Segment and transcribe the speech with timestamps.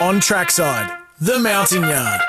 [0.00, 2.20] On trackside, the Mounting Yard.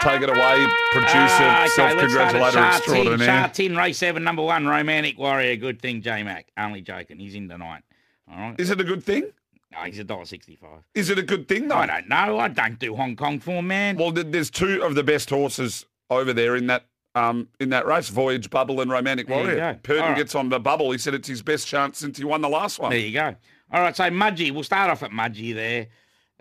[0.00, 3.26] Take it away, producer, Ah, okay, self let's start congratulator at extraordinaire.
[3.26, 5.54] Sha Tin, race seven, number one, Romantic Warrior.
[5.56, 6.48] Good thing, J Mac.
[6.56, 7.18] Only joking.
[7.18, 7.82] He's in tonight.
[8.30, 8.58] All right.
[8.58, 9.30] Is it a good thing?
[9.72, 10.80] No, he's a dollar sixty-five.
[10.94, 11.76] Is it a good thing though?
[11.76, 12.38] I don't know.
[12.40, 13.96] I don't do Hong Kong form, man.
[13.96, 18.08] Well, there's two of the best horses over there in that um, in that race:
[18.08, 19.56] Voyage Bubble and Romantic There Warrior.
[19.74, 19.78] go.
[19.82, 20.16] Purton All right.
[20.16, 20.90] gets on the bubble.
[20.90, 22.90] He said it's his best chance since he won the last one.
[22.90, 23.36] There you go.
[23.72, 25.86] All right, so Mudgee, we'll start off at Mudgee there.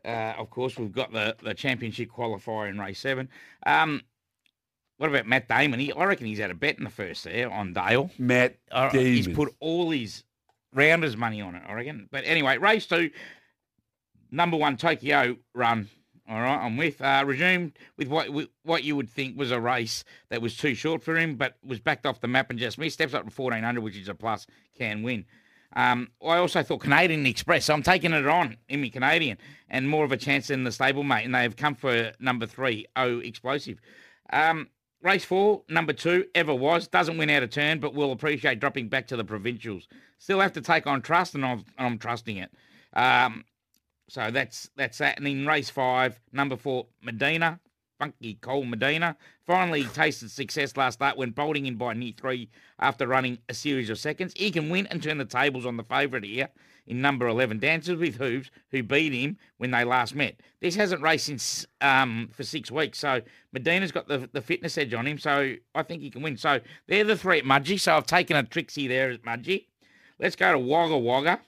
[0.03, 3.29] Uh, of course, we've got the, the championship qualifier in race seven.
[3.65, 4.01] Um,
[4.97, 5.79] what about Matt Damon?
[5.79, 8.11] He, I reckon he's had a bet in the first there on Dale.
[8.17, 10.23] Matt Uh, he's put all his
[10.73, 12.07] rounders money on it, I reckon.
[12.11, 13.09] But anyway, race two,
[14.31, 15.89] number one Tokyo run.
[16.29, 19.59] All right, I'm with uh, resumed with what with what you would think was a
[19.59, 22.77] race that was too short for him, but was backed off the map and just
[22.77, 22.95] missed.
[22.95, 24.45] Steps up to 1400, which is a plus,
[24.77, 25.25] can win.
[25.75, 27.65] Um, I also thought Canadian Express.
[27.65, 29.37] So I'm taking it on in me Canadian
[29.69, 32.87] and more of a chance than the stablemate, and they have come for number three,
[32.95, 33.79] O Explosive.
[34.33, 34.69] Um,
[35.01, 38.89] race four, number two, ever was doesn't win out of turn, but will appreciate dropping
[38.89, 39.87] back to the provincials.
[40.17, 42.51] Still have to take on trust, and I'm, I'm trusting it.
[42.93, 43.45] Um,
[44.07, 45.17] so that's that's that.
[45.19, 47.59] And in race five, number four, Medina,
[47.99, 53.05] Funky Cole Medina, finally tasted success last start when bolting in by near three after
[53.05, 54.33] running a series of seconds.
[54.37, 56.47] He can win and turn the tables on the favourite here
[56.87, 60.39] in number 11, Dancers with Hooves, who beat him when they last met.
[60.61, 64.93] This hasn't raced since um, for six weeks, so Medina's got the, the fitness edge
[64.93, 66.37] on him, so I think he can win.
[66.37, 69.67] So they're the three at Mudgee, so I've taken a Trixie there at Mudgee.
[70.19, 71.39] Let's go to Wagga Wagga.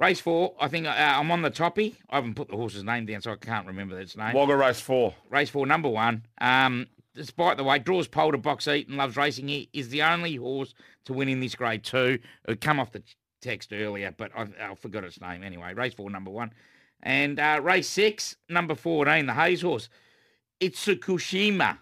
[0.00, 1.94] Race four, I think uh, I'm on the toppy.
[2.08, 4.32] I haven't put the horse's name down, so I can't remember its name.
[4.32, 5.14] Wagga race four.
[5.28, 6.24] Race four, number one.
[6.40, 9.48] Um, despite the weight, draws pole to box eat and loves racing.
[9.48, 12.18] He is the only horse to win in this grade two.
[12.48, 13.02] It come off the
[13.42, 15.74] text earlier, but I, I forgot its name anyway.
[15.74, 16.54] Race four, number one.
[17.02, 19.90] And uh, race six, number 14, the Hayes horse.
[20.60, 21.76] It's Tsukushima.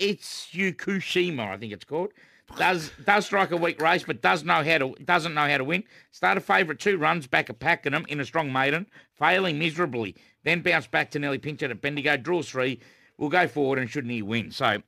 [0.00, 2.12] It's Yukushima, I think it's called.
[2.56, 5.64] Does does strike a weak race, but does know how to doesn't know how to
[5.64, 5.84] win.
[6.12, 8.86] Started favourite two runs back at Pakenham in a strong maiden,
[9.18, 10.14] failing miserably.
[10.44, 12.16] Then bounced back to nearly pinch at Bendigo.
[12.16, 12.80] Draws three.
[13.18, 14.50] Will go forward and shouldn't he win?
[14.52, 14.82] So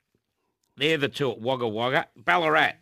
[0.76, 2.06] they're the two at Wagga Wagga.
[2.16, 2.74] Ballarat.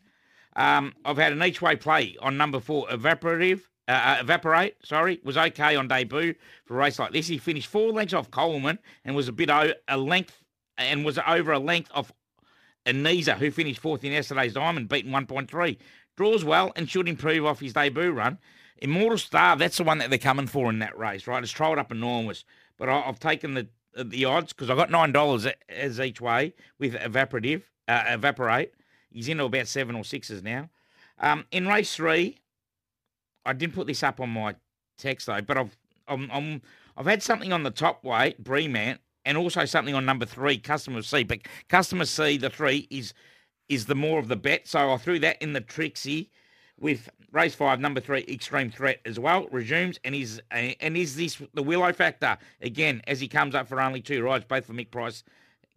[0.55, 3.63] Um, I've had an each way play on number four, Evaporative.
[3.89, 7.29] Uh, uh, evaporate, sorry, was okay on debut for a race like this.
[7.29, 10.43] He finished four lengths off Coleman and was a bit o- a length
[10.77, 12.11] and was over a length off
[12.87, 15.77] Anisa, who finished fourth in yesterday's diamond, beaten 1.3.
[16.17, 18.39] Draws well and should improve off his debut run.
[18.79, 21.43] Immortal Star, that's the one that they're coming for in that race, right?
[21.43, 22.45] It's trialled up enormous.
[22.79, 23.69] But I, I've taken the
[24.05, 28.73] the odds because I got nine dollars as each way with evaporative, uh, evaporate.
[29.11, 30.69] He's into about seven or sixes now.
[31.19, 32.39] Um, in race three,
[33.47, 34.55] I didn't put this up on my
[34.99, 35.77] text though, but I've
[36.07, 36.63] I'm, I'm
[36.97, 41.03] I've had something on the top weight, Breman, and also something on number three, Customer
[41.03, 41.25] C.
[41.25, 43.13] But Customer C, the three is
[43.69, 46.31] is the more of the bet, so I threw that in the Trixie
[46.79, 49.49] with race five, number three, Extreme Threat as well.
[49.51, 53.81] Resumes and is and is this the Willow factor again as he comes up for
[53.81, 55.23] only two rides, both for Mick Price.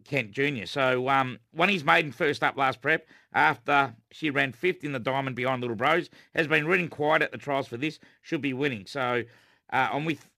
[0.08, 0.64] Kent Jr.
[0.64, 4.98] So um, won his maiden first up last prep after she ran fifth in the
[4.98, 6.08] diamond behind Little Bros.
[6.34, 7.98] Has been running quiet at the trials for this.
[8.22, 8.86] Should be winning.
[8.86, 9.22] So
[9.70, 10.29] uh, I'm with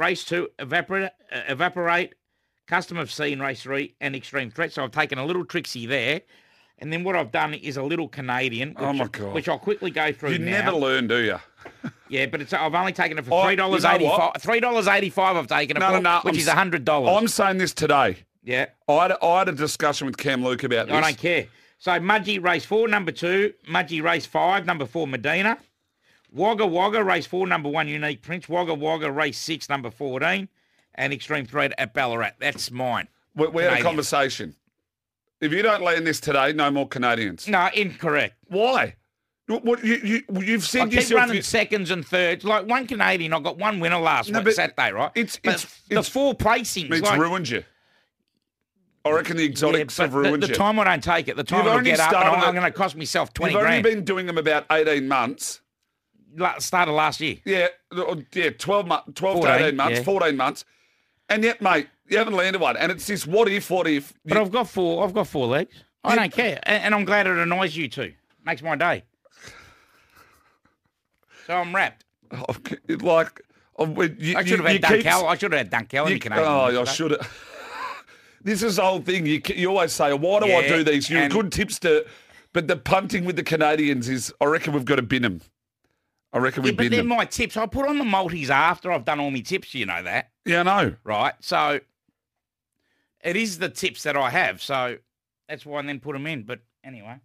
[0.00, 2.14] race two, evaporate, uh, evaporate,
[2.66, 4.72] custom of C in race three, and extreme threat.
[4.72, 6.22] So I've taken a little Trixie there.
[6.78, 9.34] And then what I've done is a little Canadian, which, Oh, my God.
[9.34, 10.50] which I'll quickly go through You now.
[10.52, 11.38] never learn, do you?
[12.08, 14.32] Yeah, but it's I've only taken it for Oh, three dollars eighty five.
[14.40, 15.36] Three dollars eighty five.
[15.36, 16.20] I've taken it No, for, no, no.
[16.24, 17.16] which I'm is hundred dollars.
[17.16, 18.16] I'm saying this today.
[18.42, 18.66] Yeah.
[18.88, 20.96] I had, I had a discussion with Cam Luke about this.
[20.96, 21.46] I don't care.
[21.78, 23.52] So Mudgee race four, number two.
[23.70, 25.56] Mudgee race five, number four, Medina.
[26.32, 28.48] Wagga Wagga race four, number one, Unique Prince.
[28.48, 30.48] Wagga Wagga race six, number 14.
[30.96, 32.32] And Extreme Threat at Ballarat.
[32.40, 33.08] That's mine.
[33.34, 34.54] We, we had a conversation.
[35.40, 37.48] If you don't land this today, no more Canadians.
[37.48, 38.34] No, incorrect.
[38.48, 38.96] Why?
[39.46, 41.18] What, you, you, you've I said keep yourself.
[41.20, 42.44] running you- seconds and thirds.
[42.44, 45.10] Like one Canadian, I got one winner last No, week, Saturday, right?
[45.14, 46.92] it's- But it's- the it's- four placings.
[46.92, 47.64] it's like, ruined you.
[49.04, 50.56] I reckon the exotics but have ruined the, the you.
[50.58, 52.70] time I don't take it, the time I'll get up, and I'm, I'm going to
[52.70, 53.86] cost myself 20 You've grand.
[53.86, 55.62] only been doing them about 18 months.
[56.58, 57.36] Started last year.
[57.44, 60.04] Yeah, oh, yeah, 12, mo- 12 to 18 months, yeah.
[60.04, 60.64] 14 months.
[61.28, 62.76] And yet, mate, you haven't landed one.
[62.76, 64.12] And it's this what if, what if.
[64.24, 65.04] But I've got four.
[65.04, 65.84] I've got four legs.
[66.02, 68.14] I don't care, and, and I'm glad it annoys you too.
[68.44, 69.04] Makes my day.
[71.46, 72.04] So I'm wrapped.
[72.32, 72.54] Oh,
[73.02, 73.40] like,
[73.76, 75.24] oh, you, I should have had Dunkel.
[75.28, 76.46] I should have had Dunkel in Canadian.
[76.48, 77.30] Oh, I should have.
[78.42, 79.26] This is the whole thing.
[79.26, 81.10] You, you always say, why do I do these?
[81.10, 82.04] You're a good tipster.
[82.54, 85.40] But the punting with the Canadians is, I reckon we've got to bin them.
[86.32, 87.08] I reckon Yeah, we but bin they're them.
[87.08, 87.56] my tips.
[87.56, 89.74] I put on the multis after I've done all my tips.
[89.74, 90.94] You know that, Yeah, I know.
[91.04, 91.34] right?
[91.40, 91.80] So
[93.22, 94.62] it is the tips that I have.
[94.62, 94.96] So
[95.48, 96.42] that's why I then put them in.
[96.44, 97.16] But anyway,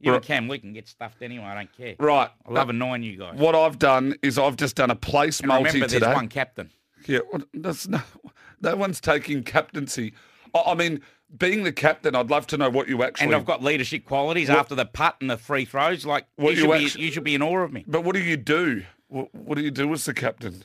[0.00, 0.16] you Right.
[0.16, 1.44] and Cam, we can get stuffed anyway.
[1.44, 1.94] I don't care.
[1.98, 2.30] Right.
[2.46, 3.38] I love a nine, you guys.
[3.38, 5.98] What I've done is I've just done a place And multi remember, today.
[6.06, 6.70] there's one captain.
[7.06, 8.00] Yeah, well, that's no,
[8.60, 10.12] no one's taking captaincy.
[10.54, 11.00] I, I mean,
[11.36, 13.26] being the captain, I'd love to know what you actually.
[13.26, 16.04] And I've got leadership qualities after the putt and the free throws.
[16.06, 17.84] Like What you you should, be, you should be in awe of me.
[17.86, 18.84] But what do you do?
[19.08, 20.64] What, what do you do as the captain?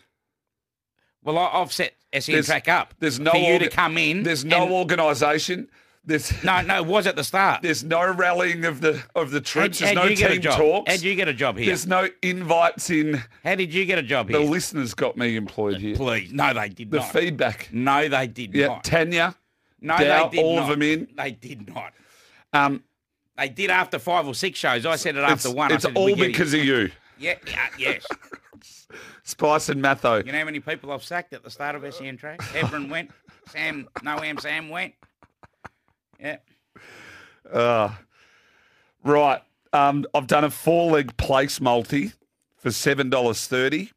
[1.24, 2.94] Well, I, I've set SEN There's- track up.
[3.00, 4.24] There's no for you to come in.
[4.24, 5.68] There's no and- organisation.
[6.04, 6.78] There's no, no.
[6.78, 7.62] It was at the start.
[7.62, 9.78] there's no rallying of the of the troops.
[9.80, 10.58] There's how'd no you get a team job?
[10.58, 10.92] talks.
[10.92, 11.68] How'd you get a job here?
[11.68, 13.22] There's no invites in.
[13.44, 14.40] How did you get a job here?
[14.40, 15.96] The listeners got me employed here.
[15.96, 17.13] Please, no, they did The not.
[17.13, 17.69] The feedback.
[17.72, 18.84] no, they did Yeah, not.
[18.84, 19.36] Tanya.
[19.81, 20.63] No, Dow, they did all not.
[20.63, 21.07] of them in.
[21.16, 21.94] They did not.
[22.54, 22.83] Um,
[23.38, 24.86] They did after five or six shows.
[24.86, 25.72] I said it it's after one.
[25.72, 28.06] I it's said, all because of you, Yeah, yeah, yes.
[29.24, 30.18] Spice and Matho.
[30.25, 32.42] You know how many people I've sacked at the start of SEN track?
[32.56, 33.12] Everin went.
[33.50, 34.94] Sam, no am Sam went.
[36.19, 36.38] Yeah.
[37.51, 37.92] Uh,
[39.04, 39.42] right.
[39.74, 42.12] Um, I've done a four leg place multi
[42.57, 43.92] for seven dollars thirty.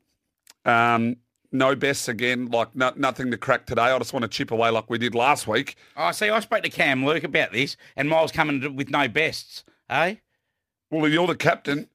[0.65, 1.17] Um,
[1.55, 2.47] no bests again.
[2.51, 3.83] Like no, nothing to crack today.
[3.83, 5.77] I just want to chip away like we did last week.
[5.97, 9.65] Oh, see, I spoke to Cam Luke about this, and Miles coming with no bests,
[9.89, 10.17] eh?
[10.91, 11.89] Well, you're the captain.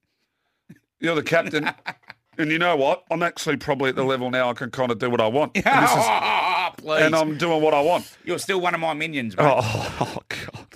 [0.99, 1.69] You're the captain.
[2.37, 3.03] and you know what?
[3.11, 5.55] I'm actually probably at the level now I can kind of do what I want.
[5.65, 7.01] And, is- oh, please.
[7.03, 8.09] and I'm doing what I want.
[8.23, 9.45] You're still one of my minions, mate.
[9.47, 10.67] Oh, God.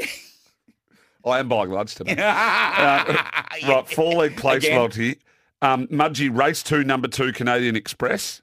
[1.25, 2.15] I am buying lunch today.
[2.17, 3.27] Yeah.
[3.65, 4.77] Right, four leg place Again.
[4.77, 5.19] multi.
[5.61, 8.41] Um, Mudgee, race two, number two, Canadian Express.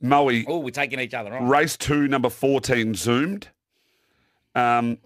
[0.00, 1.48] Moe, Oh, we're taking each other on.
[1.48, 3.48] race two, number 14, Zoomed.
[4.54, 4.98] Um,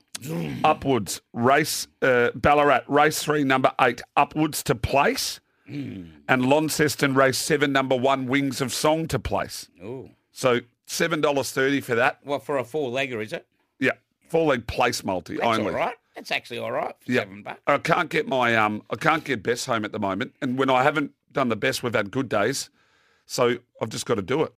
[0.65, 5.41] upwards, race uh, Ballarat, race three, number eight, upwards to place.
[5.67, 6.13] And
[6.47, 9.69] Launceston, race seven, number one, Wings of Song to place.
[9.83, 12.19] Oh, So $7.30 for that.
[12.25, 13.47] well, for a four legger, is it?
[13.79, 13.93] Yeah,
[14.29, 15.73] four leg place multi That's only.
[15.73, 15.95] all right.
[16.15, 16.95] That's actually all right.
[17.01, 17.21] For Yeah.
[17.23, 17.61] Seven bucks.
[17.67, 20.35] I can't get my um I can't get best home at the moment.
[20.43, 22.69] And when I haven't done the best, we've had good days.
[23.25, 24.51] So I've just got to do it.